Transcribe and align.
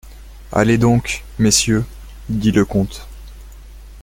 Allez 0.51 0.79
donc, 0.79 1.23
messieurs, 1.37 1.85
dit 2.27 2.51
le 2.51 2.65
comte. 2.65 3.05